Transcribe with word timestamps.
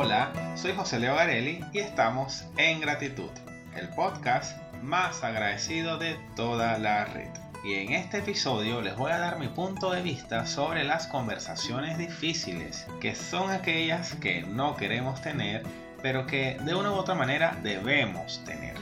Hola, 0.00 0.30
soy 0.54 0.74
José 0.76 1.00
Leo 1.00 1.16
Garelli 1.16 1.58
y 1.72 1.80
estamos 1.80 2.44
en 2.56 2.80
Gratitud, 2.80 3.30
el 3.74 3.88
podcast 3.88 4.56
más 4.80 5.24
agradecido 5.24 5.98
de 5.98 6.16
toda 6.36 6.78
la 6.78 7.04
red. 7.06 7.32
Y 7.64 7.74
en 7.74 7.92
este 7.94 8.18
episodio 8.18 8.80
les 8.80 8.96
voy 8.96 9.10
a 9.10 9.18
dar 9.18 9.40
mi 9.40 9.48
punto 9.48 9.90
de 9.90 10.00
vista 10.00 10.46
sobre 10.46 10.84
las 10.84 11.08
conversaciones 11.08 11.98
difíciles, 11.98 12.86
que 13.00 13.16
son 13.16 13.50
aquellas 13.50 14.14
que 14.14 14.42
no 14.42 14.76
queremos 14.76 15.20
tener, 15.20 15.64
pero 16.00 16.28
que 16.28 16.56
de 16.60 16.76
una 16.76 16.92
u 16.92 16.94
otra 16.94 17.16
manera 17.16 17.58
debemos 17.64 18.40
tener. 18.44 18.76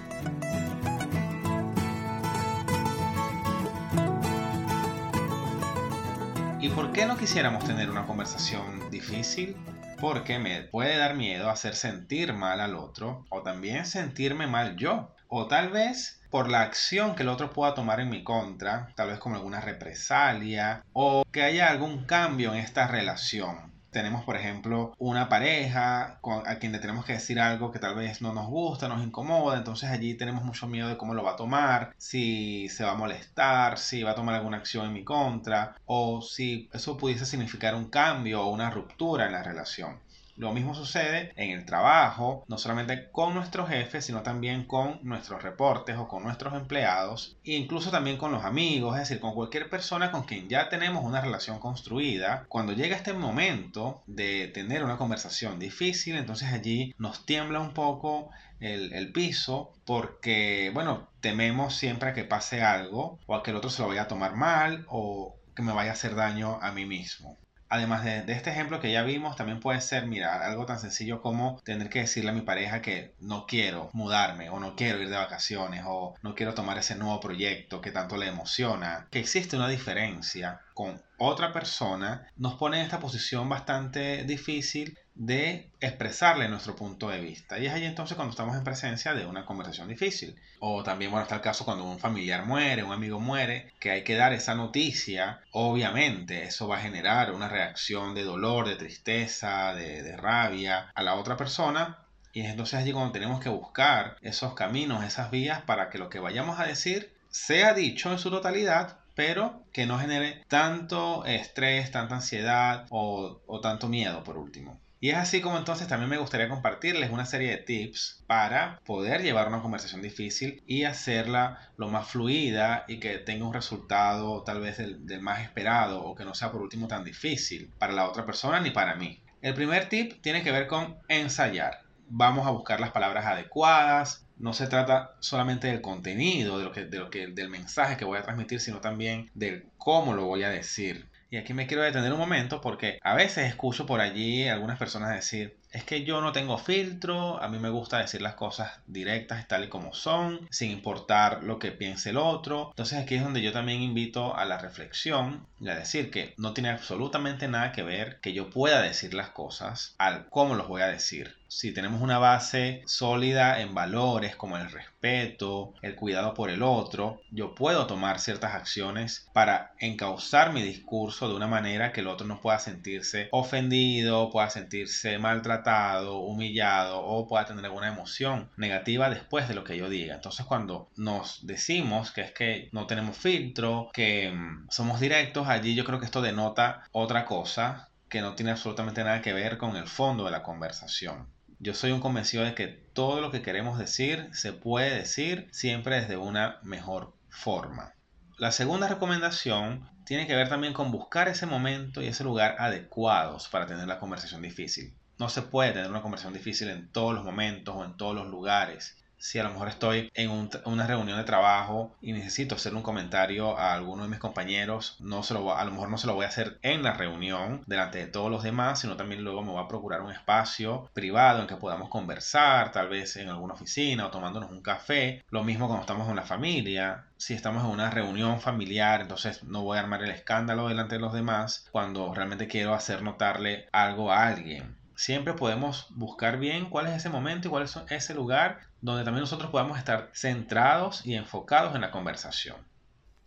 ¿Y 6.61 6.69
por 6.69 6.93
qué 6.93 7.07
no 7.07 7.17
quisiéramos 7.17 7.64
tener 7.64 7.89
una 7.89 8.07
conversación 8.07 8.91
difícil? 8.91 9.56
Porque 9.98 10.38
me 10.38 10.62
puede 10.62 10.98
dar 10.98 11.14
miedo 11.14 11.48
hacer 11.48 11.74
sentir 11.74 12.32
mal 12.32 12.60
al 12.60 12.74
otro 12.74 13.24
o 13.30 13.42
también 13.42 13.86
sentirme 13.86 14.46
mal 14.46 14.77
yo. 14.77 15.14
O 15.28 15.46
tal 15.46 15.70
vez 15.70 16.20
por 16.30 16.50
la 16.50 16.62
acción 16.62 17.14
que 17.14 17.22
el 17.22 17.28
otro 17.28 17.52
pueda 17.52 17.74
tomar 17.74 18.00
en 18.00 18.10
mi 18.10 18.22
contra, 18.22 18.92
tal 18.95 19.09
vez 19.09 19.19
como 19.19 19.36
alguna 19.36 19.60
represalia 19.60 20.84
o 20.92 21.24
que 21.32 21.42
haya 21.42 21.70
algún 21.70 22.05
cambio 22.05 22.52
en 22.52 22.60
esta 22.60 22.86
relación 22.86 23.76
tenemos, 23.96 24.24
por 24.24 24.36
ejemplo, 24.36 24.92
una 24.98 25.30
pareja 25.30 26.20
a 26.45 26.59
quien 26.59 26.73
le 26.73 26.78
tenemos 26.80 27.06
que 27.06 27.14
decir 27.14 27.41
algo 27.41 27.73
que 27.73 27.78
tal 27.78 27.95
vez 27.95 28.20
no 28.20 28.34
nos 28.34 28.46
gusta, 28.46 28.88
nos 28.88 29.02
incomoda, 29.02 29.56
entonces 29.56 29.88
allí 29.88 30.12
tenemos 30.12 30.45
mucho 30.45 30.66
miedo 30.66 30.86
de 30.88 30.98
cómo 30.98 31.14
lo 31.14 31.24
va 31.24 31.32
a 31.32 31.36
tomar, 31.36 31.95
si 31.96 32.69
se 32.69 32.84
va 32.84 32.92
a 32.92 32.95
molestar, 32.96 33.78
si 33.78 34.02
va 34.02 34.10
a 34.10 34.14
tomar 34.14 34.34
alguna 34.34 34.59
acción 34.59 34.84
en 34.84 34.92
mi 34.92 35.02
contra, 35.02 35.77
o 35.86 36.20
si 36.20 36.69
eso 36.74 36.98
pudiese 36.98 37.24
significar 37.24 37.74
un 37.74 37.88
cambio 37.88 38.42
o 38.42 38.50
una 38.50 38.69
ruptura 38.69 39.24
en 39.24 39.32
la 39.32 39.42
relación. 39.42 39.98
Lo 40.37 40.53
mismo 40.53 40.75
sucede 40.75 41.33
en 41.37 41.51
el 41.51 41.65
trabajo, 41.65 42.45
no 42.47 42.59
solamente 42.59 43.11
con 43.11 43.34
nuestros 43.34 43.70
jefes, 43.70 44.05
sino 44.05 44.23
también 44.23 44.65
con 44.65 45.01
nuestros 45.03 45.43
reportes 45.43 45.97
o 45.97 46.09
con 46.09 46.23
nuestros 46.23 46.53
empleados, 46.55 47.39
e 47.43 47.55
incluso 47.55 47.91
también 47.91 48.19
con 48.19 48.33
los 48.33 48.45
amigos, 48.45 48.95
es 48.97 49.09
decir, 49.09 49.20
con 49.20 49.34
cualquier 49.34 49.70
persona 49.70 50.11
con 50.11 50.25
quien 50.25 50.48
ya 50.48 50.69
tenemos 50.69 51.05
una 51.05 51.23
relación 51.23 51.59
construida. 51.59 52.45
Cuando 52.48 52.75
llega 52.75 52.97
este 52.97 53.15
momento 53.15 54.03
de 54.06 54.48
tener 54.48 54.84
una 54.84 54.98
conversación 54.98 55.59
difícil, 55.59 56.17
entonces 56.17 56.53
allí 56.53 56.95
nos 56.98 57.25
tiembla 57.25 57.61
un 57.61 57.73
poco 57.73 58.31
el, 58.61 58.93
el, 58.93 59.12
piso 59.12 59.73
porque, 59.84 60.71
bueno, 60.75 61.09
tememos 61.21 61.75
siempre 61.75 62.11
a 62.11 62.15
que 62.15 62.25
pase 62.25 62.62
algo 62.62 63.19
o 63.27 63.34
a 63.34 63.43
que 63.43 63.50
el 63.53 63.56
otro 63.56 63.71
se 63.71 63.83
lo 63.83 63.89
vaya 63.89 64.03
a 64.03 64.09
tomar 64.09 64.37
mal 64.37 64.84
o 64.89 65.37
que 65.55 65.62
me 65.62 65.73
vaya 65.73 65.91
a 65.91 65.95
hacer 65.95 66.15
daño 66.15 66.59
a 66.61 66.73
mí 66.73 66.84
mismo. 66.84 67.37
Además 67.69 68.05
de, 68.05 68.25
este 68.33 68.50
ejemplo 68.50 68.81
que 68.81 68.92
ya 68.92 69.03
vimos, 69.03 69.36
también 69.36 69.61
puede 69.61 69.81
ser, 69.81 70.06
mira, 70.06 70.45
algo 70.47 70.67
tan 70.67 70.78
sencillo 70.78 71.20
como 71.20 71.61
tener 71.64 71.89
que 71.91 72.00
decirle 72.00 72.31
a 72.31 72.34
mi 72.34 72.42
pareja 72.42 72.83
que 72.83 73.14
no 73.20 73.47
quiero 73.47 73.91
mudarme 73.92 74.50
o 74.50 74.61
no 74.61 74.77
quiero 74.77 75.00
ir 75.00 75.09
de 75.09 75.17
vacaciones 75.17 75.83
o 75.87 76.14
no 76.22 76.34
quiero 76.34 76.55
tomar 76.55 76.78
ese 76.78 76.94
nuevo 76.94 77.20
proyecto 77.20 77.81
que 77.81 77.91
tanto 77.91 78.17
le 78.17 78.28
emociona. 78.28 79.09
Que 79.11 79.19
existe 79.19 79.56
una 79.56 79.69
diferencia 79.69 80.61
con 80.75 81.03
otra 81.19 81.53
persona 81.53 82.28
nos 82.37 82.55
pone 82.55 82.78
en 82.78 82.84
esta 82.84 83.00
posición 83.00 83.48
bastante 83.48 84.25
difícil 84.25 84.98
de 85.17 85.70
expresarle 85.81 86.48
nuestro 86.48 86.77
punto 86.77 87.09
de 87.09 87.20
vista. 87.20 87.59
Y 87.59 87.67
es 87.67 87.72
ahí 87.72 87.84
entonces 87.84 88.17
cuando 88.17 88.31
estamos 88.31 88.55
en 88.55 88.64
presencia 88.64 89.14
de 89.14 89.25
una 89.25 89.47
conversación 89.47 89.89
difícil. 89.89 90.36
O 90.61 90.83
también, 90.83 91.11
bueno, 91.11 91.22
está 91.22 91.36
el 91.36 91.41
caso 91.41 91.64
cuando 91.64 91.84
un 91.84 91.98
familiar 91.98 92.45
muere, 92.45 92.84
un 92.84 92.92
amigo 92.92 93.19
muere, 93.19 93.72
que 93.81 93.91
hay 93.91 94.05
que 94.05 94.14
dar 94.14 94.34
esa 94.34 94.55
noticia. 94.55 95.41
Obviamente 95.53 96.44
eso 96.44 96.69
va 96.69 96.77
a 96.77 96.83
generar 96.83 97.33
una 97.33 97.48
reacción 97.48 98.14
de 98.14 98.25
dolor, 98.25 98.69
de 98.69 98.77
tristeza, 98.77 99.75
de, 99.75 100.03
de 100.03 100.17
rabia 100.17 100.92
a 100.94 101.03
la 101.03 101.14
otra 101.14 101.37
persona. 101.37 101.98
Y 102.33 102.42
es 102.42 102.50
entonces 102.50 102.78
allí 102.78 102.92
cuando 102.92 103.12
tenemos 103.12 103.41
que 103.41 103.48
buscar 103.48 104.19
esos 104.21 104.53
caminos, 104.53 105.03
esas 105.03 105.31
vías 105.31 105.62
para 105.62 105.88
que 105.88 105.98
lo 105.98 106.10
que 106.10 106.21
vayamos 106.21 106.60
a 106.60 106.66
decir 106.66 107.16
sea 107.31 107.72
dicho 107.72 108.12
en 108.12 108.19
su 108.19 108.31
totalidad, 108.31 108.98
pero 109.15 109.62
que 109.72 109.87
no 109.87 109.98
genere 109.98 110.44
tanto 110.48 111.25
estrés, 111.25 111.91
tanta 111.91 112.16
ansiedad 112.16 112.87
o, 112.91 113.41
o 113.47 113.60
tanto 113.60 113.88
miedo 113.88 114.22
por 114.22 114.37
último. 114.37 114.78
Y 114.99 115.11
es 115.11 115.17
así 115.17 115.43
como 115.43 115.59
entonces 115.59 115.89
también 115.89 116.09
me 116.09 116.17
gustaría 116.17 116.49
compartirles 116.49 117.11
una 117.11 117.27
serie 117.27 117.51
de 117.51 117.59
tips 117.59 118.25
para 118.27 118.81
poder 118.87 119.23
llevar 119.23 119.49
una 119.49 119.61
conversación 119.61 120.01
difícil 120.01 120.62
y 120.67 120.84
hacerla 120.84 121.71
lo 121.77 121.89
más 121.89 122.09
fluida 122.09 122.84
y 122.89 122.99
que 122.99 123.19
tenga 123.19 123.47
un 123.47 123.53
resultado 123.53 124.43
tal 124.43 124.61
vez 124.61 124.79
del, 124.79 125.21
más 125.21 125.43
esperado 125.43 126.03
o 126.03 126.15
que 126.15 126.25
no 126.25 126.34
sea 126.34 126.51
por 126.51 126.62
último 126.62 126.89
tan 126.89 127.05
difícil 127.05 127.71
para 127.79 127.93
la 127.93 128.09
otra 128.09 128.25
persona 128.25 128.59
ni 128.61 128.71
para 128.71 128.95
mí. 128.95 129.21
El 129.43 129.55
primer 129.55 129.89
tip 129.91 130.23
tiene 130.23 130.43
que 130.43 130.51
ver 130.51 130.67
con 130.67 130.97
ensayar. 131.09 131.83
Vamos 132.09 132.47
a 132.47 132.51
buscar 132.51 132.81
las 132.81 132.93
palabras 132.93 133.27
adecuadas, 133.27 134.27
no 134.39 134.55
se 134.55 134.67
trata 134.67 135.15
solamente 135.21 135.67
del 135.69 135.81
contenido, 135.81 136.59
de 136.59 136.65
lo 136.65 136.73
que, 136.73 136.84
de 136.84 136.99
lo 136.99 137.11
que, 137.11 137.27
del 137.27 137.49
mensaje 137.51 137.97
que 137.97 138.05
voy 138.05 138.19
a 138.19 138.23
transmitir, 138.23 138.61
sino 138.61 138.81
también 138.81 139.31
del 139.34 139.67
cómo 139.77 140.15
lo 140.15 140.25
voy 140.25 140.43
a 140.45 140.51
decir. 140.51 141.09
Y 141.36 141.38
aquí 141.38 141.52
me 141.52 141.66
quiero 141.66 141.82
detener 141.82 142.14
un 142.14 142.19
momento 142.19 142.62
porque 142.62 142.98
a 143.02 143.14
veces 143.14 143.47
escucho 143.47 143.84
por 143.84 144.00
allí 144.00 144.48
algunas 144.48 144.78
personas 144.78 145.14
decir, 145.14 145.58
es 145.70 145.84
que 145.84 146.02
yo 146.02 146.22
no 146.22 146.32
tengo 146.32 146.56
filtro, 146.56 147.42
a 147.42 147.48
mí 147.48 147.58
me 147.58 147.69
gusta 147.69 147.98
decir 147.98 148.22
las 148.22 148.36
cosas 148.36 148.80
directas 148.86 149.47
tal 149.47 149.64
y 149.64 149.69
como 149.69 149.92
son, 149.92 150.48
sin 150.50 150.70
importar 150.70 151.44
lo 151.44 151.58
que 151.58 151.72
piense 151.72 152.08
el 152.08 152.16
otro. 152.16 152.69
Entonces 152.70 152.98
aquí 152.98 153.16
es 153.16 153.22
donde 153.22 153.42
yo 153.42 153.52
también 153.52 153.82
invito 153.82 154.34
a 154.34 154.47
la 154.47 154.56
reflexión 154.56 155.47
y 155.60 155.69
a 155.69 155.74
decir 155.74 156.10
que 156.10 156.32
no 156.38 156.54
tiene 156.54 156.70
absolutamente 156.70 157.48
nada 157.48 157.72
que 157.72 157.82
ver 157.82 158.18
que 158.22 158.32
yo 158.32 158.48
pueda 158.48 158.80
decir 158.80 159.12
las 159.12 159.28
cosas 159.28 159.94
al 159.98 160.30
cómo 160.30 160.54
los 160.54 160.68
voy 160.68 160.80
a 160.80 160.86
decir 160.86 161.36
si 161.49 161.73
tenemos 161.73 162.03
una 162.03 162.19
base 162.19 162.83
sólida 162.87 163.61
en 163.61 163.75
valores 163.75 164.37
como 164.37 164.57
el 164.57 164.71
respeto, 164.71 165.75
el 165.83 165.95
cuidado 165.95 166.34
por 166.34 166.51
el 166.51 166.62
otro, 166.62 167.21
yo 167.31 167.55
puedo 167.55 167.87
tomar 167.87 168.19
ciertas 168.19 168.55
acciones 168.55 169.29
para 169.33 169.75
encauzar 169.79 170.53
mi 170.53 170.62
discurso 170.62 171.29
de 171.29 171.34
una 171.34 171.47
manera 171.47 171.93
que 171.93 172.01
el 172.01 172.09
otro 172.09 172.27
no 172.27 172.41
pueda 172.41 172.59
sentirse 172.59 173.29
ofendido, 173.31 174.31
pueda 174.31 174.51
sentirse 174.51 175.19
maltratado, 175.19 176.19
humillado 176.19 177.01
o 177.05 177.27
pueda 177.29 177.45
tener 177.45 177.65
alguna 177.65 177.89
emoción 177.89 178.51
negativa 178.57 179.09
después 179.11 179.49
de 179.49 179.55
lo 179.55 179.65
que 179.65 179.77
yo 179.77 179.89
diga. 179.89 180.15
Entonces 180.15 180.47
cuando 180.47 180.91
nos 180.97 181.47
decimos 181.47 182.11
que 182.11 182.23
es 182.23 182.33
que 182.33 182.69
no 182.73 182.87
tenemos 182.87 183.17
filtro, 183.17 183.91
que 183.93 184.33
mm, 184.33 184.67
somos 184.71 185.01
directos, 185.01 185.49
allí 185.49 185.75
yo 185.75 185.84
creo 185.84 186.01
que 186.01 186.07
esto 186.07 186.23
denota 186.23 186.84
otra 186.93 187.25
cosa 187.25 187.89
que 188.09 188.21
no 188.21 188.34
tiene 188.34 188.53
absolutamente 188.53 189.03
nada 189.05 189.21
que 189.21 189.33
ver 189.33 189.59
con 189.59 189.77
el 189.77 189.87
fondo 189.87 190.25
de 190.25 190.31
la 190.31 190.43
conversación. 190.43 191.35
Yo 191.59 191.72
soy 191.72 191.91
un 191.93 192.00
convencido 192.00 192.44
de 192.44 192.55
que 192.55 192.69
todo 192.69 193.21
lo 193.21 193.31
que 193.31 193.41
queremos 193.41 193.78
decir 193.78 194.28
se 194.33 194.53
puede 194.53 194.94
decir 194.94 195.49
siempre 195.53 196.00
desde 196.00 196.19
una 196.19 196.59
mejor 196.62 197.15
forma. 197.31 197.94
La 198.37 198.53
segunda 198.53 198.89
recomendación 198.89 199.89
tiene 200.05 200.27
que 200.27 200.37
ver 200.37 200.50
también 200.50 200.75
con 200.75 200.93
buscar 200.93 201.28
ese 201.28 201.47
momento 201.47 202.03
y 202.03 202.09
ese 202.09 202.25
lugar 202.25 202.56
adecuados 202.59 203.49
para 203.49 203.66
tener 203.66 203.89
la 203.89 203.99
conversación 203.99 204.43
difícil. 204.43 204.95
No 205.19 205.31
se 205.31 205.41
puede 205.41 205.72
tener 205.72 205.91
una 205.91 206.03
conversación 206.03 206.34
difícil 206.34 206.69
en 206.69 206.93
todos 206.93 207.15
los 207.15 207.25
momentos 207.25 207.75
o 207.75 207.84
en 207.84 207.97
todos 207.97 208.15
los 208.15 208.27
lugares 208.27 209.03
si 209.19 209.38
a 209.38 209.43
lo 209.43 209.50
mejor 209.50 209.69
estoy 209.69 210.10
en 210.15 210.50
una 210.65 210.87
reunión 210.87 211.19
de 211.19 211.25
trabajo 211.25 211.97
y 212.00 212.12
necesito 212.12 212.54
hacer 212.54 212.75
un 212.75 212.82
comentario 212.82 213.56
a 213.59 213.75
alguno 213.75 214.03
de 214.03 214.09
mis 214.09 214.19
compañeros, 214.19 214.97
no 215.00 215.22
se 215.22 215.34
lo 215.34 215.56
a 215.56 215.65
lo 215.65 215.71
mejor 215.71 215.91
no 215.91 215.99
se 215.99 216.06
lo 216.06 216.15
voy 216.15 216.25
a 216.25 216.28
hacer 216.28 216.59
en 216.62 216.82
la 216.82 216.93
reunión 216.93 217.62
delante 217.66 217.99
de 217.99 218.06
todos 218.06 218.31
los 218.31 218.43
demás, 218.43 218.81
sino 218.81 218.97
también 218.97 219.25
luego 219.25 219.43
me 219.43 219.53
voy 219.53 219.65
a 219.65 219.69
procurar 219.69 220.03
un 220.03 220.12
espacio 220.12 220.91
privado 220.93 221.41
en 221.41 221.47
que 221.47 221.56
podamos 221.56 221.88
conversar, 221.88 222.72
tal 222.72 222.88
vez 222.88 223.16
en 223.16 223.28
alguna 223.28 223.54
oficina 223.54 224.06
o 224.06 224.10
tomándonos 224.10 224.50
un 224.50 224.62
café. 224.62 225.25
Lo 225.31 225.44
mismo 225.44 225.66
cuando 225.66 225.83
estamos 225.83 226.09
en 226.09 226.16
la 226.16 226.22
familia. 226.22 227.06
Si 227.16 227.34
estamos 227.34 227.65
en 227.65 227.71
una 227.71 227.91
reunión 227.91 228.41
familiar, 228.41 229.00
entonces 229.00 229.43
no 229.44 229.62
voy 229.62 229.78
a 229.78 229.81
armar 229.81 230.03
el 230.03 230.10
escándalo 230.10 230.69
delante 230.69 230.97
de 230.97 231.00
los 231.00 231.15
demás 231.15 231.66
cuando 231.72 232.12
realmente 232.15 232.48
quiero 232.48 232.74
hacer 232.74 233.03
notarle 233.03 233.68
algo 233.72 234.13
a 234.13 234.27
alguien 234.27 234.77
siempre 234.97 235.34
podemos 235.34 235.86
buscar 235.91 236.39
bien 236.39 236.71
cuál 236.71 236.86
es 236.86 236.95
ese 236.95 237.10
momento 237.10 237.48
y 237.48 237.51
cuál 237.51 237.65
es 237.65 237.78
ese 237.91 238.15
lugar 238.15 238.60
donde 238.86 239.03
también 239.03 239.22
nosotros 239.22 239.50
podamos 239.50 239.78
estar 239.78 240.10
centrados 240.15 241.04
y 241.04 241.16
enfocados 241.16 241.74
en 241.74 241.80
la 241.80 241.91
conversación. 241.91 242.56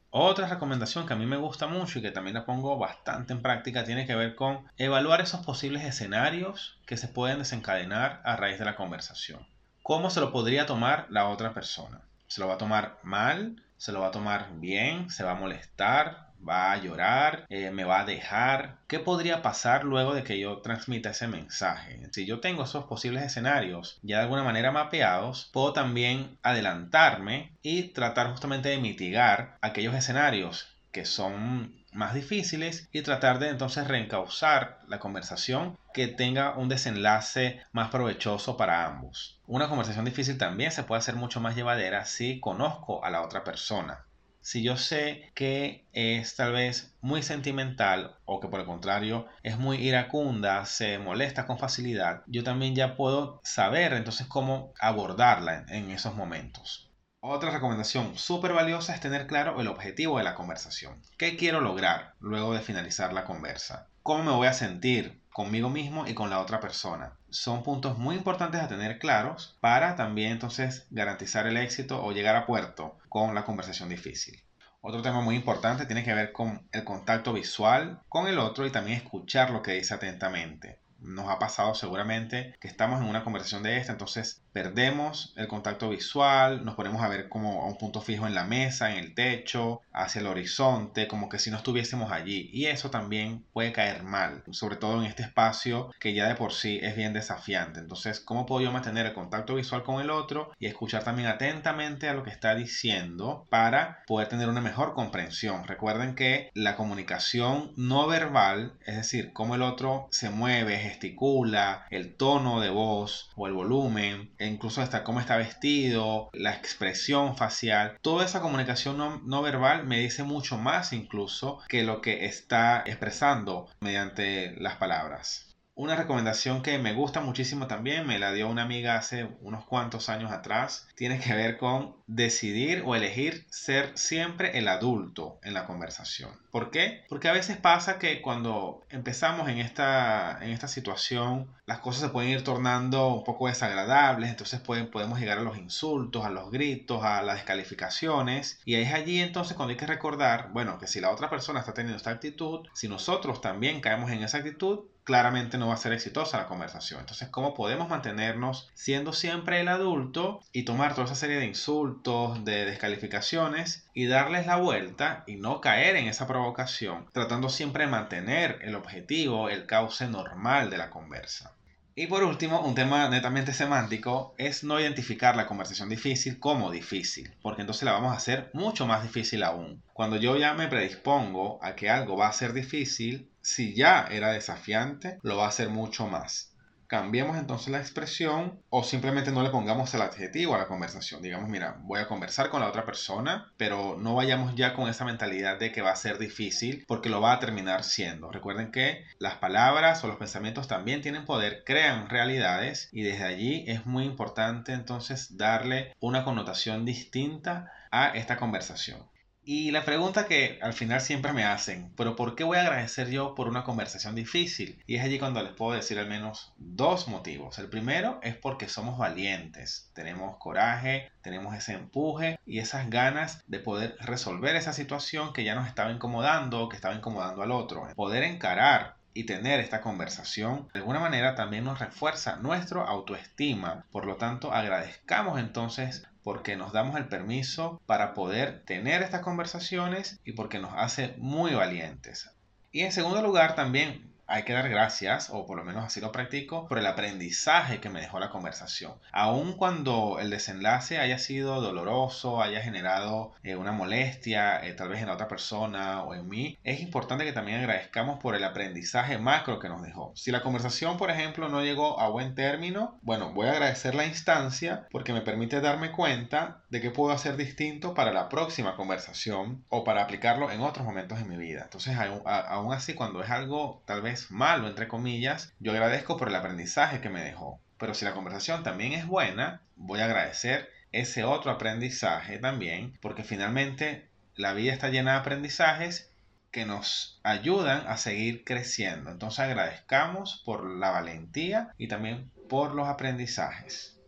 Otra 0.10 0.48
recomendación 0.48 1.06
que 1.06 1.12
a 1.12 1.18
mí 1.18 1.26
me 1.26 1.36
gusta 1.36 1.68
mucho 1.68 2.00
y 2.00 2.02
que 2.02 2.12
también 2.12 2.36
la 2.36 2.46
pongo 2.46 2.78
bastante 2.78 3.34
en 3.34 3.42
práctica 3.42 3.84
tiene 3.84 4.08
que 4.08 4.16
ver 4.16 4.36
con 4.36 4.66
evaluar 4.78 5.20
esos 5.20 5.46
posibles 5.46 5.84
escenarios 5.84 6.80
que 6.88 6.96
se 6.96 7.10
pueden 7.10 7.40
desencadenar 7.40 8.22
a 8.24 8.38
raíz 8.38 8.58
de 8.58 8.64
la 8.64 8.78
conversación. 8.78 9.46
¿Cómo 9.84 10.10
se 10.10 10.22
lo 10.22 10.32
podría 10.32 10.66
tomar 10.66 11.08
la 11.10 11.28
otra 11.28 11.54
persona? 11.54 12.02
¿Se 12.28 12.40
lo 12.40 12.48
va 12.48 12.54
a 12.54 12.58
tomar 12.58 12.98
mal? 13.04 13.62
¿Se 13.76 13.92
lo 13.92 14.00
va 14.00 14.08
a 14.08 14.12
tomar 14.12 14.48
bien? 14.60 15.10
¿Se 15.10 15.26
va 15.26 15.32
a 15.32 15.36
molestar? 15.36 16.29
Va 16.48 16.72
a 16.72 16.78
llorar, 16.78 17.46
eh, 17.50 17.72
me 17.72 17.84
va 17.84 18.02
a 18.02 18.06
dejar. 18.06 18.80
¿Qué 18.88 19.00
podría 19.00 19.42
pasar 19.42 19.84
luego 19.84 20.14
de 20.14 20.24
que 20.24 20.40
yo 20.40 20.62
transmita 20.62 21.12
ese 21.12 21.28
mensaje? 21.28 22.02
Si 22.12 22.26
yo 22.26 22.40
tengo 22.40 22.64
esos 22.64 22.86
posibles 22.86 23.24
escenarios 23.24 24.00
ya 24.02 24.18
de 24.18 24.24
alguna 24.24 24.44
manera 24.44 24.72
mapeados, 24.72 25.50
puedo 25.54 25.74
también 25.74 26.38
adelantarme 26.44 27.58
y 27.62 27.90
tratar 27.90 28.32
justamente 28.32 28.70
de 28.70 28.78
mitigar 28.78 29.58
aquellos 29.62 29.96
escenarios 29.96 30.76
que 30.92 31.06
son 31.06 31.80
más 31.92 32.14
difíciles 32.14 32.88
y 32.92 33.02
tratar 33.02 33.40
de 33.40 33.50
entonces 33.50 33.88
reencauzar 33.88 34.80
la 34.88 35.00
conversación 35.00 35.78
que 35.94 36.08
tenga 36.08 36.56
un 36.56 36.70
desenlace 36.70 37.62
más 37.72 37.90
provechoso 37.90 38.58
para 38.58 38.86
ambos. 38.86 39.40
Una 39.48 39.70
conversación 39.70 40.06
difícil 40.06 40.38
también 40.38 40.72
se 40.72 40.84
puede 40.84 41.00
hacer 41.00 41.16
mucho 41.16 41.42
más 41.42 41.56
llevadera 41.56 42.06
si 42.06 42.40
conozco 42.40 43.04
a 43.04 43.10
la 43.10 43.22
otra 43.22 43.44
persona. 43.44 44.06
Si 44.52 44.64
yo 44.64 44.78
sé 44.78 45.32
que 45.36 45.86
es 45.94 46.36
tal 46.36 46.54
vez 46.54 46.96
muy 47.02 47.22
sentimental 47.22 48.18
o 48.26 48.40
que 48.40 48.48
por 48.48 48.60
el 48.60 48.66
contrario 48.66 49.28
es 49.44 49.60
muy 49.60 49.78
iracunda, 49.78 50.66
se 50.66 50.98
molesta 50.98 51.46
con 51.46 51.60
facilidad, 51.60 52.24
yo 52.26 52.44
también 52.44 52.74
ya 52.74 52.96
puedo 52.96 53.42
saber 53.44 53.94
entonces 53.94 54.26
cómo 54.26 54.74
abordarla 54.80 55.66
en, 55.68 55.92
esos 55.92 56.16
momentos. 56.16 56.92
Otra 57.20 57.52
recomendación 57.52 58.18
súper 58.18 58.54
valiosa 58.54 58.96
es 58.96 59.02
tener 59.02 59.28
claro 59.28 59.62
el 59.62 59.68
objetivo 59.68 60.18
de 60.18 60.24
la 60.24 60.34
conversación. 60.34 61.00
¿Qué 61.20 61.38
quiero 61.38 61.62
lograr 61.62 62.16
luego 62.20 62.56
de 62.56 62.62
finalizar 62.62 63.14
la 63.14 63.26
conversa? 63.26 63.88
¿Cómo 64.02 64.24
me 64.24 64.32
voy 64.32 64.48
a 64.48 64.54
sentir 64.54 65.22
conmigo 65.34 65.70
mismo 65.70 66.08
y 66.08 66.14
con 66.14 66.30
la 66.30 66.40
otra 66.40 66.60
persona? 66.60 67.14
Son 67.30 67.64
puntos 67.64 67.98
muy 67.98 68.16
importantes 68.16 68.62
a 68.62 68.68
tener 68.68 69.00
claros 69.00 69.58
para 69.60 69.96
también 69.96 70.32
entonces 70.32 70.88
garantizar 70.90 71.48
el 71.48 71.58
éxito 71.58 72.04
o 72.04 72.12
llegar 72.12 72.36
a 72.36 72.46
puerto 72.46 72.98
con 73.10 73.36
la 73.36 73.46
conversación 73.46 73.90
difícil. 73.90 74.42
Otro 74.82 75.02
tema 75.02 75.22
muy 75.22 75.36
importante 75.36 75.86
tiene 75.86 76.04
que 76.04 76.14
ver 76.14 76.32
con 76.32 76.68
el 76.72 76.84
contacto 76.84 77.34
visual 77.34 78.02
con 78.10 78.28
el 78.28 78.40
otro 78.40 78.66
y 78.66 78.72
también 78.72 78.98
escuchar 78.98 79.50
lo 79.50 79.62
que 79.62 79.74
dice 79.74 79.94
atentamente 79.94 80.80
nos 81.02 81.30
ha 81.30 81.40
pasado 81.40 81.76
seguramente 81.76 82.56
que 82.60 82.68
estamos 82.68 83.02
en 83.02 83.08
una 83.08 83.24
conversación 83.24 83.64
de 83.64 83.78
esta, 83.78 83.92
entonces 83.92 84.42
perdemos 84.54 85.34
el 85.36 85.48
contacto 85.48 85.90
visual, 85.90 86.66
nos 86.66 86.76
ponemos 86.76 87.02
a 87.02 87.08
ver 87.08 87.30
como 87.30 87.64
a 87.64 87.68
un 87.68 87.78
punto 87.78 88.02
fijo 88.02 88.28
en 88.28 88.36
la 88.36 88.44
mesa, 88.44 88.92
en 88.92 88.98
el 88.98 89.14
techo, 89.14 89.82
hacia 89.94 90.22
el 90.22 90.28
horizonte, 90.28 91.08
como 91.08 91.30
que 91.30 91.40
si 91.40 91.52
no 91.52 91.58
estuviésemos 91.58 92.12
allí. 92.12 92.50
Y 92.54 92.66
eso 92.66 92.90
también 92.90 93.46
puede 93.54 93.72
caer 93.72 94.04
mal, 94.04 94.44
sobre 94.52 94.76
todo 94.76 95.00
en 95.00 95.06
este 95.06 95.24
espacio 95.24 95.92
que 96.00 96.14
ya 96.14 96.28
de 96.28 96.36
por 96.36 96.54
sí 96.54 96.80
es 96.82 96.96
bien 96.96 97.14
desafiante. 97.14 97.80
Entonces, 97.80 98.20
¿cómo 98.20 98.46
puedo 98.46 98.62
yo 98.62 98.72
mantener 98.72 99.06
el 99.06 99.14
contacto 99.14 99.56
visual 99.56 99.84
con 99.84 100.02
el 100.02 100.10
otro 100.10 100.52
y 100.60 100.68
escuchar 100.68 101.04
también 101.04 101.28
atentamente 101.28 102.10
a 102.10 102.14
lo 102.14 102.24
que 102.24 102.30
está 102.30 102.56
diciendo 102.56 103.48
para 103.50 104.04
poder 104.08 104.28
tener 104.30 104.50
una 104.50 104.62
mejor 104.62 104.94
comprensión? 104.94 105.66
Recuerden 105.66 106.16
que 106.16 106.50
la 106.54 106.76
comunicación 106.76 107.72
no 107.76 108.08
verbal, 108.08 108.74
es 108.86 108.96
decir, 108.96 109.34
cómo 109.34 109.56
el 109.56 109.62
otro 109.62 110.08
se 110.12 110.30
mueve, 110.30 110.78
gesticula, 110.78 111.86
el 111.90 112.16
tono 112.16 112.60
de 112.62 112.70
voz 112.70 113.30
o 113.36 113.48
el 113.48 113.54
volumen, 113.54 114.32
incluso 114.50 114.82
hasta 114.82 115.04
cómo 115.04 115.20
está 115.20 115.38
vestido, 115.38 116.30
la 116.34 116.54
expresión 116.54 117.38
facial. 117.38 117.98
Toda 118.02 118.26
esa 118.26 118.42
comunicación 118.42 118.98
no, 118.98 119.22
no 119.26 119.42
verbal 119.42 119.86
me 119.86 120.00
dice 120.00 120.24
mucho 120.24 120.58
más 120.58 120.94
incluso 120.94 121.60
que 121.68 121.84
lo 121.84 122.02
que 122.02 122.26
está 122.26 122.84
expresando 122.86 123.70
mediante 123.80 124.56
las 124.60 124.76
palabras. 124.76 125.49
Una 125.80 125.96
recomendación 125.96 126.62
que 126.62 126.78
me 126.78 126.92
gusta 126.92 127.22
muchísimo 127.22 127.66
también, 127.66 128.06
me 128.06 128.20
la 128.20 128.34
dio 128.34 128.50
una 128.50 128.64
amiga 128.64 128.98
hace 128.98 129.30
unos 129.40 129.64
cuantos 129.64 130.10
años 130.10 130.30
atrás, 130.30 130.90
tiene 130.94 131.22
que 131.22 131.34
ver 131.34 131.58
con 131.58 131.96
decidir 132.06 132.84
o 132.86 132.98
elegir 132.98 133.46
ser 133.50 133.98
siempre 133.98 134.58
el 134.58 134.68
adulto 134.68 135.40
en 135.42 135.54
la 135.54 135.66
conversación. 135.66 136.32
¿Por 136.52 136.70
qué? 136.70 137.06
Porque 137.08 137.30
a 137.30 137.34
veces 137.34 137.56
pasa 137.56 137.98
que 137.98 138.22
cuando 138.22 138.84
empezamos 138.90 139.48
en 139.48 139.60
esta, 139.60 140.40
en 140.42 140.50
esta 140.50 140.68
situación, 140.68 141.48
las 141.66 141.80
cosas 141.80 142.02
se 142.02 142.10
pueden 142.10 142.32
ir 142.32 142.44
tornando 142.44 143.14
un 143.14 143.24
poco 143.24 143.48
desagradables, 143.48 144.30
entonces 144.30 144.60
pueden, 144.60 144.92
podemos 144.92 145.18
llegar 145.18 145.38
a 145.38 145.44
los 145.44 145.58
insultos, 145.58 146.26
a 146.26 146.30
los 146.30 146.52
gritos, 146.52 147.06
a 147.06 147.22
las 147.22 147.36
descalificaciones, 147.36 148.60
y 148.66 148.76
es 148.76 148.94
allí 148.94 149.22
entonces 149.22 149.56
cuando 149.56 149.72
hay 149.72 149.78
que 149.78 149.88
recordar, 149.88 150.50
bueno, 150.52 150.78
que 150.78 150.88
si 150.88 151.00
la 151.00 151.10
otra 151.10 151.30
persona 151.30 151.62
está 151.62 151.74
teniendo 151.74 151.96
esta 151.96 152.10
actitud, 152.10 152.68
si 152.74 152.90
nosotros 152.90 153.40
también 153.40 153.80
caemos 153.80 154.12
en 154.12 154.24
esa 154.24 154.40
actitud, 154.40 154.82
claramente 155.04 155.58
no 155.58 155.68
va 155.68 155.74
a 155.74 155.78
ser 155.78 155.94
exitosa 155.94 156.38
la 156.38 156.48
conversación. 156.48 157.00
Entonces, 157.00 157.30
¿cómo 157.30 157.54
podemos 157.54 157.90
mantenernos 157.90 158.70
siendo 158.74 159.14
siempre 159.14 159.60
el 159.62 159.68
adulto 159.68 160.42
y 160.52 160.64
tomar 160.64 160.94
toda 160.94 161.06
esa 161.06 161.16
serie 161.16 161.38
de 161.38 161.46
insultos, 161.46 162.44
de 162.46 162.66
descalificaciones 162.66 163.88
y 163.94 164.08
darles 164.08 164.46
la 164.46 164.58
vuelta 164.58 165.24
y 165.28 165.36
no 165.36 165.62
caer 165.62 165.96
en 165.96 166.08
esa 166.08 166.28
provocación, 166.28 167.08
tratando 167.12 167.50
siempre 167.50 167.86
de 167.86 167.92
mantener 167.92 168.60
el 168.62 168.76
objetivo, 168.76 169.50
el 169.50 169.66
cauce 169.66 170.08
normal 170.08 170.70
de 170.70 170.78
la 170.78 170.90
conversa? 170.90 171.56
Y 172.00 172.08
por 172.08 172.24
último, 172.24 172.62
un 172.62 172.76
tema 172.76 173.10
netamente 173.10 173.52
semántico 173.52 174.34
es 174.38 174.64
no 174.64 174.80
identificar 174.80 175.36
la 175.36 175.46
conversación 175.46 175.90
difícil 175.90 176.40
como 176.40 176.72
difícil, 176.72 177.30
porque 177.42 177.60
entonces 177.60 177.84
la 177.84 177.92
vamos 177.92 178.14
a 178.14 178.16
hacer 178.16 178.50
mucho 178.54 178.88
más 178.88 179.04
difícil 179.04 179.44
aún. 179.44 179.84
Cuando 179.92 180.16
yo 180.16 180.38
ya 180.38 180.54
me 180.54 180.70
predispongo 180.70 181.60
a 181.62 181.76
que 181.76 181.90
algo 181.90 182.16
va 182.16 182.30
a 182.30 182.32
ser 182.32 182.54
difícil, 182.54 183.30
si 183.42 183.76
ya 183.76 184.08
era 184.10 184.32
desafiante, 184.32 185.20
lo 185.24 185.36
va 185.36 185.50
a 185.50 185.52
ser 185.52 185.68
mucho 185.68 186.08
más 186.08 186.56
cambiemos 186.90 187.38
entonces 187.38 187.70
la 187.70 187.78
expresión 187.78 188.60
o 188.70 188.84
simplemente 188.84 189.32
no 189.32 189.44
le 189.44 189.52
pongamos 189.52 189.94
el 189.94 190.02
adjetivo 190.02 190.56
a 190.56 190.58
la 190.58 190.68
conversación. 190.68 191.22
Digamos, 191.22 191.48
mira, 191.48 191.78
voy 191.84 192.00
a 192.00 192.08
conversar 192.08 192.50
con 192.50 192.62
la 192.62 192.68
otra 192.68 192.84
persona, 192.84 193.54
pero 193.58 193.96
no 193.98 194.16
vayamos 194.16 194.56
ya 194.56 194.74
con 194.74 194.90
esa 194.90 195.06
mentalidad 195.06 195.60
de 195.60 195.72
que 195.72 195.84
va 195.84 195.92
a 195.92 195.96
ser 195.96 196.18
difícil 196.18 196.84
porque 196.88 197.10
lo 197.10 197.22
va 197.22 197.34
a 197.34 197.40
terminar 197.40 197.84
siendo. 197.84 198.32
Recuerden 198.32 198.72
que 198.72 199.06
las 199.20 199.36
palabras 199.36 200.04
o 200.04 200.08
los 200.08 200.18
pensamientos 200.18 200.68
también 200.68 201.02
tienen 201.02 201.26
poder, 201.26 201.64
crean 201.64 202.10
realidades 202.10 202.90
y 202.92 203.04
desde 203.04 203.24
allí 203.24 203.66
es 203.68 203.86
muy 203.86 204.06
importante 204.06 204.74
entonces 204.74 205.38
darle 205.38 205.96
una 206.00 206.24
connotación 206.24 206.86
distinta 206.86 207.72
a 207.92 208.10
esta 208.10 208.38
conversación. 208.38 209.06
Y 209.44 209.72
la 209.72 209.84
pregunta 209.84 210.28
que 210.28 210.60
al 210.62 210.74
final 210.74 211.02
siempre 211.02 211.34
me 211.34 211.44
hacen, 211.44 211.92
pero 211.96 212.16
¿por 212.16 212.36
qué 212.36 212.44
voy 212.44 212.58
a 212.58 212.62
agradecer 212.62 213.10
yo 213.10 213.34
por 213.34 213.48
una 213.48 213.64
conversación 213.64 214.14
difícil? 214.14 214.84
Y 214.86 214.98
es 214.98 215.04
allí 215.04 215.18
cuando 215.18 215.42
les 215.42 215.54
puedo 215.54 215.72
decir 215.72 215.98
al 215.98 216.08
menos 216.08 216.54
dos 216.58 217.08
motivos. 217.08 217.58
El 217.58 217.70
primero 217.70 218.20
es 218.22 218.36
porque 218.36 218.70
somos 218.70 219.00
valientes, 219.00 219.90
tenemos 219.94 220.38
coraje, 220.38 221.12
tenemos 221.22 221.56
ese 221.56 221.74
empuje 221.74 222.40
y 222.46 222.60
esas 222.60 222.90
ganas 222.90 223.44
de 223.48 223.60
poder 223.60 223.96
resolver 224.02 224.56
esa 224.56 224.74
situación 224.74 225.34
que 225.34 225.44
ya 225.44 225.56
nos 225.56 225.68
estaba 225.68 225.92
incomodando, 225.92 226.70
que 226.70 226.76
estaba 226.76 226.94
incomodando 226.94 227.42
al 227.42 227.52
otro. 227.52 227.88
Poder 227.96 228.24
encarar 228.24 228.99
y 229.20 229.26
tener 229.26 229.60
esta 229.60 229.82
conversación 229.82 230.70
de 230.74 230.80
alguna 230.80 231.02
manera 231.02 231.36
también 231.36 231.66
nos 231.66 231.80
refuerza 231.80 232.38
nuestra 232.38 232.84
autoestima. 232.84 233.86
Por 233.92 234.06
lo 234.06 234.16
tanto, 234.16 234.54
agradezcamos 234.54 235.42
entonces 235.42 236.08
porque 236.24 236.56
nos 236.56 236.72
damos 236.72 236.96
el 236.96 237.10
permiso 237.10 237.82
para 237.86 238.14
poder 238.14 238.64
tener 238.64 239.02
estas 239.02 239.20
conversaciones 239.20 240.22
y 240.24 240.32
porque 240.32 240.60
nos 240.60 240.72
hace 240.74 241.16
muy 241.18 241.54
valientes. 241.54 242.32
Y 242.72 242.84
en 242.84 242.94
segundo 242.94 243.22
lugar 243.22 243.56
también 243.56 244.10
hay 244.30 244.44
que 244.44 244.54
dar 244.54 244.70
gracias, 244.70 245.30
o 245.32 245.46
por 245.46 245.58
lo 245.58 245.64
menos 245.64 245.84
así 245.84 246.00
lo 246.00 246.12
practico, 246.12 246.68
por 246.68 246.78
el 246.78 246.86
aprendizaje 246.86 247.80
que 247.80 247.90
me 247.90 248.02
dejó 248.02 248.20
la 248.20 248.30
conversación. 248.30 248.94
Aun 249.12 249.54
cuando 249.54 250.20
el 250.20 250.30
desenlace 250.30 251.00
haya 251.00 251.18
sido 251.18 251.62
doloroso, 251.62 252.42
haya 252.42 252.62
generado 252.62 253.34
eh, 253.44 253.56
una 253.56 253.72
molestia, 253.72 254.64
eh, 254.66 254.74
tal 254.74 254.90
vez 254.90 255.02
en 255.02 255.08
la 255.08 255.14
otra 255.14 255.28
persona 255.28 256.04
o 256.04 256.14
en 256.14 256.28
mí, 256.28 256.58
es 256.64 256.82
importante 256.82 257.26
que 257.26 257.34
también 257.34 257.60
agradezcamos 257.60 258.20
por 258.20 258.36
el 258.36 258.44
aprendizaje 258.44 259.18
macro 259.18 259.60
que 259.60 259.70
nos 259.70 259.82
dejó. 259.82 260.12
Si 260.16 260.32
la 260.32 260.42
conversación, 260.42 260.98
por 260.98 261.10
ejemplo, 261.10 261.50
no 261.50 261.64
llegó 261.64 262.00
a 262.00 262.10
buen 262.10 262.36
término, 262.36 263.00
bueno, 263.02 263.32
voy 263.34 263.48
a 263.48 263.52
agradecer 263.52 263.96
la 263.96 264.06
instancia 264.06 264.88
porque 264.92 265.14
me 265.14 265.22
permite 265.22 265.62
darme 265.62 265.92
cuenta 265.92 266.62
de 266.70 266.82
que 266.82 266.92
puedo 266.92 267.12
hacer 267.14 267.36
distinto 267.36 267.94
para 267.94 268.12
la 268.12 268.30
próxima 268.30 268.76
conversación 268.76 269.64
o 269.70 269.84
para 269.84 270.04
aplicarlo 270.04 270.52
en 270.52 270.62
otros 270.62 270.86
momentos 270.86 271.20
en 271.20 271.30
mi 271.30 271.38
vida. 271.38 271.62
Entonces, 271.64 271.98
aún 271.98 272.74
así, 272.74 272.94
cuando 272.94 273.24
es 273.24 273.30
algo 273.30 273.82
tal 273.86 274.02
vez 274.02 274.19
malo, 274.30 274.68
entre 274.68 274.88
comillas, 274.88 275.54
yo 275.60 275.72
agradezco 275.72 276.18
por 276.18 276.30
el 276.30 276.36
aprendizaje 276.36 277.02
que 277.02 277.10
me 277.10 277.24
dejó. 277.24 277.60
Pero 277.78 277.94
si 277.94 278.06
la 278.06 278.14
conversación 278.14 278.64
también 278.64 278.94
es 278.94 279.08
buena, 279.08 279.62
voy 279.76 280.02
a 280.02 280.06
agradecer 280.06 280.70
ese 280.92 281.24
otro 281.24 281.52
aprendizaje 281.52 282.40
también, 282.40 282.98
porque 283.02 283.24
finalmente 283.24 284.10
la 284.36 284.54
vida 284.54 284.74
está 284.74 284.90
llena 284.90 285.14
de 285.14 285.20
aprendizajes 285.20 286.12
que 286.52 286.66
nos 286.66 287.20
ayudan 287.24 287.86
a 287.88 287.98
seguir 287.98 288.44
creciendo. 288.44 289.12
Entonces 289.12 289.40
agradezcamos 289.40 290.42
por 290.46 290.66
la 290.66 290.90
valentía 290.90 291.74
y 291.78 291.88
también 291.88 292.32
por 292.50 292.74
los 292.74 292.88
aprendizajes. 292.88 294.00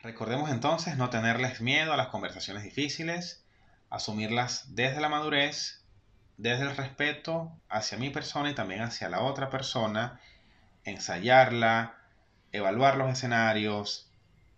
Recordemos 0.00 0.50
entonces 0.50 0.96
no 0.96 1.10
tenerles 1.10 1.60
miedo 1.60 1.92
a 1.92 1.96
las 1.96 2.08
conversaciones 2.08 2.62
difíciles, 2.62 3.44
asumirlas 3.90 4.74
desde 4.74 5.00
la 5.00 5.08
madurez 5.08 5.77
desde 6.38 6.62
el 6.62 6.76
respeto 6.76 7.52
hacia 7.68 7.98
mi 7.98 8.10
persona 8.10 8.50
y 8.50 8.54
también 8.54 8.80
hacia 8.80 9.10
la 9.10 9.20
otra 9.20 9.50
persona, 9.50 10.20
ensayarla, 10.84 11.96
evaluar 12.52 12.96
los 12.96 13.12
escenarios, 13.12 14.08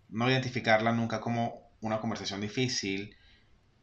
no 0.07 0.29
identificarla 0.29 0.91
nunca 0.91 1.19
como 1.19 1.69
una 1.81 1.99
conversación 1.99 2.39
difícil, 2.39 3.17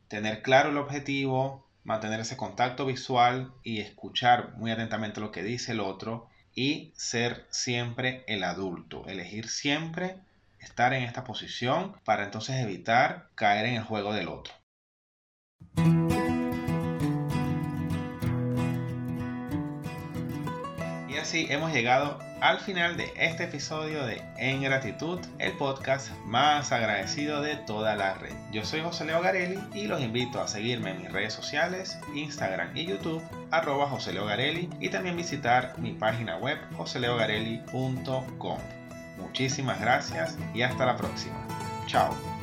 tener 0.06 0.42
claro 0.42 0.70
el 0.70 0.78
objetivo, 0.78 1.68
mantener 1.82 2.20
ese 2.20 2.36
contacto 2.36 2.86
visual 2.86 3.52
y 3.64 3.80
escuchar 3.80 4.54
muy 4.56 4.70
atentamente 4.70 5.20
lo 5.20 5.32
que 5.32 5.42
dice 5.42 5.72
el 5.72 5.80
otro 5.80 6.28
y 6.54 6.92
ser 6.96 7.46
siempre 7.50 8.24
el 8.28 8.44
adulto, 8.44 9.06
elegir 9.08 9.48
siempre 9.48 10.20
estar 10.60 10.92
en 10.92 11.02
esta 11.02 11.24
posición 11.24 11.96
para 12.04 12.24
entonces 12.24 12.56
evitar 12.56 13.28
caer 13.34 13.66
en 13.66 13.74
el 13.74 13.82
juego 13.82 14.12
del 14.12 14.28
otro. 14.28 14.54
Y 21.18 21.20
así 21.20 21.46
hemos 21.50 21.72
llegado 21.72 22.16
al 22.40 22.60
final 22.60 22.96
de 22.96 23.12
este 23.16 23.42
episodio 23.42 24.06
de 24.06 24.22
En 24.36 24.62
Gratitud, 24.62 25.18
el 25.40 25.50
podcast 25.54 26.12
más 26.26 26.70
agradecido 26.70 27.42
de 27.42 27.56
toda 27.56 27.96
la 27.96 28.14
red. 28.14 28.36
Yo 28.52 28.64
soy 28.64 28.82
José 28.82 29.04
Leo 29.04 29.20
Garelli 29.20 29.58
y 29.74 29.88
los 29.88 30.00
invito 30.00 30.40
a 30.40 30.46
seguirme 30.46 30.92
en 30.92 31.02
mis 31.02 31.10
redes 31.10 31.32
sociales, 31.32 31.98
Instagram 32.14 32.76
y 32.76 32.86
YouTube, 32.86 33.20
arroba 33.50 33.88
José 33.88 34.12
Leo 34.12 34.26
Garelli, 34.26 34.70
y 34.78 34.90
también 34.90 35.16
visitar 35.16 35.76
mi 35.78 35.90
página 35.90 36.36
web 36.36 36.56
joseleogarelli.com. 36.76 38.58
Muchísimas 39.16 39.80
gracias 39.80 40.38
y 40.54 40.62
hasta 40.62 40.86
la 40.86 40.96
próxima. 40.96 41.34
Chao. 41.88 42.37